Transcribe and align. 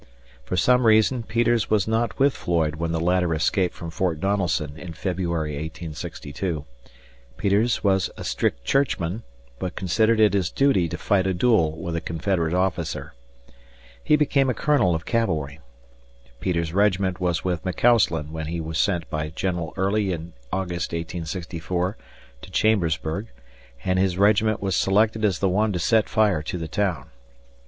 For 0.45 0.57
some 0.57 0.87
reason 0.87 1.21
Peters 1.21 1.69
was 1.69 1.87
not 1.87 2.17
with 2.17 2.33
Floyd 2.33 2.77
when 2.77 2.91
the 2.91 2.99
latter 2.99 3.35
escaped 3.35 3.75
from 3.75 3.91
Fort 3.91 4.19
Donelson 4.19 4.75
in 4.75 4.93
February, 4.93 5.51
1862. 5.51 6.65
Peters 7.37 7.83
was 7.83 8.09
a 8.17 8.23
strict 8.23 8.65
churchman, 8.65 9.21
but 9.59 9.75
considered 9.75 10.19
it 10.19 10.33
his 10.33 10.49
duty 10.49 10.89
to 10.89 10.97
fight 10.97 11.27
a 11.27 11.35
duel 11.35 11.77
with 11.79 11.95
a 11.95 12.01
Confederate 12.01 12.55
officer. 12.55 13.13
He 14.03 14.15
became 14.15 14.49
a 14.49 14.55
colonel 14.55 14.95
of 14.95 15.05
cavalry. 15.05 15.59
Peters's 16.39 16.73
regiment 16.73 17.19
was 17.21 17.43
with 17.43 17.63
McCausland 17.63 18.31
when 18.31 18.47
he 18.47 18.59
was 18.59 18.79
sent 18.79 19.07
by 19.11 19.29
General 19.29 19.71
Early 19.77 20.11
in 20.11 20.33
August, 20.51 20.93
1864, 20.93 21.95
to 22.41 22.49
Chambersburg, 22.49 23.27
and 23.85 23.99
his 23.99 24.17
regiment 24.17 24.63
was 24.63 24.75
selected 24.75 25.23
as 25.23 25.37
the 25.37 25.47
one 25.47 25.71
to 25.73 25.77
set 25.77 26.09
fire 26.09 26.41
to 26.41 26.57
the 26.57 26.67
town. 26.67 27.11